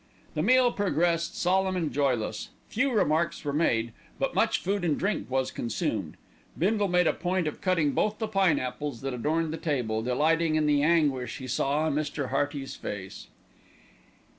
[0.33, 2.49] The meal progressed solemn and joyless.
[2.69, 6.17] Few remarks were made, but much food and drink was consumed.
[6.57, 10.65] Bindle made a point of cutting both the pineapples that adorned the table, delighting in
[10.65, 12.29] the anguish he saw on Mr.
[12.29, 13.27] Hearty's face.